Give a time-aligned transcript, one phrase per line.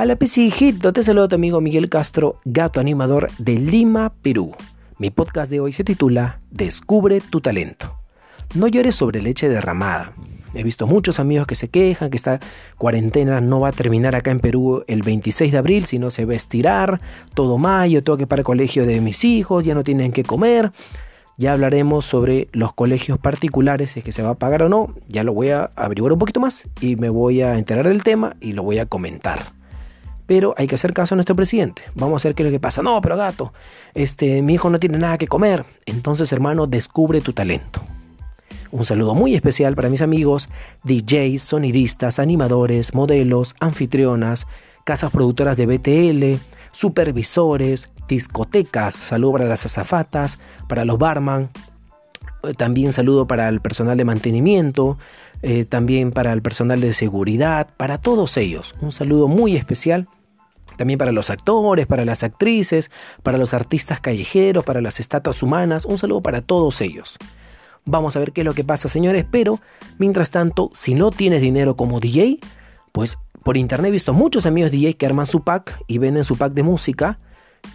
[0.00, 4.56] A la hijito, te saludo tu amigo Miguel Castro, gato animador de Lima, Perú.
[4.96, 7.98] Mi podcast de hoy se titula Descubre tu talento.
[8.54, 10.14] No llores sobre leche derramada.
[10.54, 12.40] He visto muchos amigos que se quejan que esta
[12.78, 16.32] cuarentena no va a terminar acá en Perú el 26 de abril, sino se va
[16.32, 17.02] a estirar
[17.34, 20.72] todo mayo, tengo que para el colegio de mis hijos, ya no tienen que comer.
[21.36, 24.94] Ya hablaremos sobre los colegios particulares, si es que se va a pagar o no.
[25.08, 28.36] Ya lo voy a averiguar un poquito más y me voy a enterar del tema
[28.40, 29.59] y lo voy a comentar
[30.30, 31.82] pero hay que hacer caso a nuestro presidente.
[31.96, 32.82] Vamos a ver qué es lo que pasa.
[32.82, 33.52] No, pero gato,
[33.94, 35.64] este, mi hijo no tiene nada que comer.
[35.86, 37.82] Entonces, hermano, descubre tu talento.
[38.70, 40.48] Un saludo muy especial para mis amigos,
[40.84, 44.46] DJs, sonidistas, animadores, modelos, anfitrionas,
[44.84, 46.40] casas productoras de BTL,
[46.70, 48.94] supervisores, discotecas.
[48.94, 50.38] Saludo para las azafatas,
[50.68, 51.50] para los barman.
[52.44, 54.96] Eh, también saludo para el personal de mantenimiento,
[55.42, 58.76] eh, también para el personal de seguridad, para todos ellos.
[58.80, 60.06] Un saludo muy especial
[60.80, 62.90] también para los actores, para las actrices,
[63.22, 65.84] para los artistas callejeros, para las estatuas humanas.
[65.84, 67.18] Un saludo para todos ellos.
[67.84, 69.26] Vamos a ver qué es lo que pasa, señores.
[69.30, 69.60] Pero,
[69.98, 72.38] mientras tanto, si no tienes dinero como DJ,
[72.92, 76.38] pues por internet he visto muchos amigos DJ que arman su pack y venden su
[76.38, 77.18] pack de música.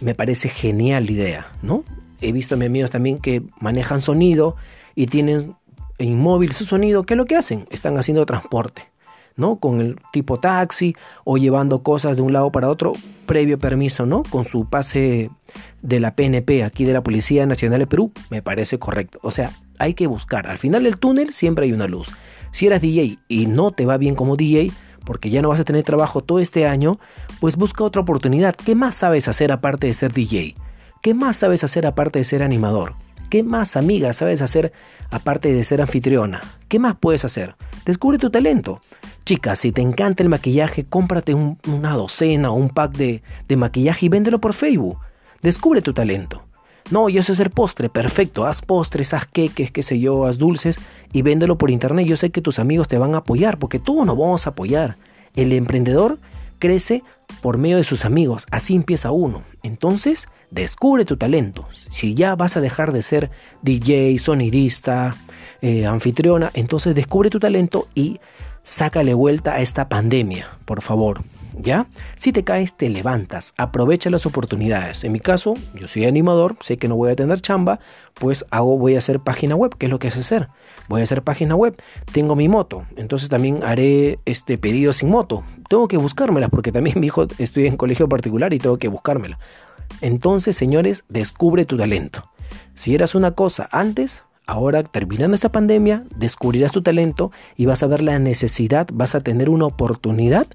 [0.00, 1.84] Me parece genial la idea, ¿no?
[2.20, 4.56] He visto a mis amigos también que manejan sonido
[4.96, 5.54] y tienen
[6.00, 7.04] inmóvil su sonido.
[7.04, 7.68] ¿Qué es lo que hacen?
[7.70, 8.90] Están haciendo transporte.
[9.36, 9.56] ¿No?
[9.56, 12.92] Con el tipo taxi o llevando cosas de un lado para otro
[13.26, 14.22] previo permiso, ¿no?
[14.22, 15.30] Con su pase
[15.82, 19.18] de la PNP aquí de la Policía Nacional de Perú, me parece correcto.
[19.22, 20.46] O sea, hay que buscar.
[20.46, 22.10] Al final del túnel siempre hay una luz.
[22.52, 24.72] Si eras DJ y no te va bien como DJ,
[25.04, 26.98] porque ya no vas a tener trabajo todo este año,
[27.40, 28.54] pues busca otra oportunidad.
[28.54, 30.54] ¿Qué más sabes hacer aparte de ser DJ?
[31.02, 32.94] ¿Qué más sabes hacer aparte de ser animador?
[33.30, 34.72] ¿Qué más, amiga, sabes hacer
[35.10, 36.40] aparte de ser anfitriona?
[36.68, 37.56] ¿Qué más puedes hacer?
[37.84, 38.80] Descubre tu talento.
[39.26, 43.22] Chicas, si te encanta el maquillaje, cómprate una docena o un pack de,
[43.56, 45.00] maquillaje y véndelo por Facebook.
[45.42, 46.44] Descubre tu talento.
[46.92, 50.78] No, yo sé hacer postre, perfecto, haz postres, haz queques, qué sé yo, haz dulces
[51.12, 52.06] y véndelo por internet.
[52.06, 54.96] Yo sé que tus amigos te van a apoyar porque todos nos vamos a apoyar.
[55.34, 56.20] El emprendedor
[56.60, 57.02] crece
[57.42, 59.42] por medio de sus amigos, así empieza uno.
[59.64, 61.66] Entonces, descubre tu talento.
[61.90, 65.16] Si ya vas a dejar de ser DJ, sonidista,
[65.62, 68.20] eh, anfitriona, entonces descubre tu talento y
[68.66, 71.22] sácale vuelta a esta pandemia, por favor.
[71.58, 71.86] ¿Ya?
[72.16, 75.04] Si te caes, te levantas, aprovecha las oportunidades.
[75.04, 77.80] En mi caso, yo soy animador, sé que no voy a tener chamba,
[78.12, 80.48] pues hago, voy a hacer página web, ¿qué es lo que es hacer?
[80.88, 81.74] Voy a hacer página web,
[82.12, 85.44] tengo mi moto, entonces también haré este pedido sin moto.
[85.70, 89.38] Tengo que buscármelas porque también mi hijo estudia en colegio particular y tengo que buscármela.
[90.02, 92.28] Entonces, señores, descubre tu talento.
[92.74, 97.88] Si eras una cosa antes, Ahora, terminando esta pandemia, descubrirás tu talento y vas a
[97.88, 100.46] ver la necesidad, vas a tener una oportunidad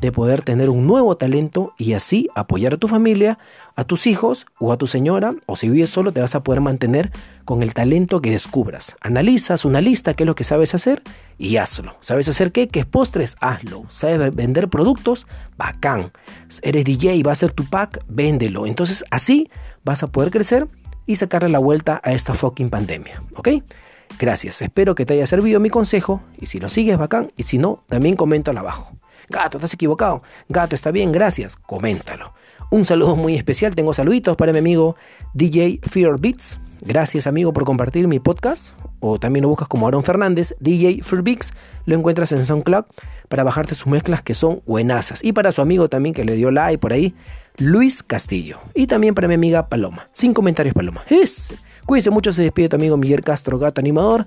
[0.00, 3.38] de poder tener un nuevo talento y así apoyar a tu familia,
[3.76, 6.60] a tus hijos o a tu señora, o si vives solo te vas a poder
[6.60, 7.12] mantener
[7.44, 8.96] con el talento que descubras.
[9.00, 11.02] Analizas una lista, qué es lo que sabes hacer
[11.38, 11.96] y hazlo.
[12.00, 12.68] ¿Sabes hacer qué?
[12.68, 13.36] ¿Qué es postres?
[13.40, 13.84] Hazlo.
[13.88, 15.26] ¿Sabes vender productos?
[15.56, 16.12] Bacán.
[16.62, 18.02] ¿Eres DJ y va a ser tu pack?
[18.08, 18.66] Véndelo.
[18.66, 19.50] Entonces así
[19.84, 20.66] vas a poder crecer
[21.06, 23.48] y sacarle la vuelta a esta fucking pandemia, ¿ok?
[24.18, 27.58] Gracias, espero que te haya servido mi consejo y si lo sigues bacán y si
[27.58, 28.92] no, también coméntalo abajo.
[29.28, 30.22] Gato, estás equivocado.
[30.48, 31.56] Gato, está bien, gracias.
[31.56, 32.34] Coméntalo.
[32.70, 34.96] Un saludo muy especial, tengo saluditos para mi amigo
[35.32, 36.58] DJ Fear Beats.
[36.80, 38.70] Gracias amigo por compartir mi podcast.
[39.00, 41.52] O también lo buscas como Aaron Fernández, DJ Fear Beats.
[41.84, 42.84] Lo encuentras en SoundCloud
[43.28, 45.22] para bajarte sus mezclas que son buenasas.
[45.22, 47.14] Y para su amigo también que le dio like por ahí,
[47.58, 48.58] Luis Castillo.
[48.74, 50.08] Y también para mi amiga Paloma.
[50.12, 51.02] Sin comentarios, Paloma.
[51.08, 51.54] Es.
[51.86, 54.26] Cuídense mucho, se despide tu amigo Miguel Castro, gato animador.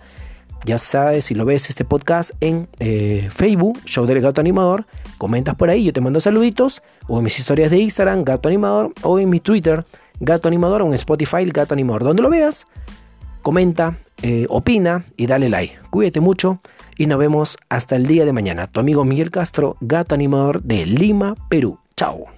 [0.65, 4.85] Ya sabes, si lo ves este podcast en eh, Facebook, Show del Gato Animador,
[5.17, 8.91] comentas por ahí, yo te mando saluditos, o en mis historias de Instagram, Gato Animador,
[9.03, 9.85] o en mi Twitter,
[10.19, 12.03] Gato Animador, o en Spotify, Gato Animador.
[12.03, 12.65] Donde lo veas,
[13.43, 15.77] comenta, eh, opina y dale like.
[15.89, 16.59] Cuídate mucho
[16.97, 18.67] y nos vemos hasta el día de mañana.
[18.67, 21.79] Tu amigo Miguel Castro, Gato Animador de Lima, Perú.
[21.95, 22.36] Chao.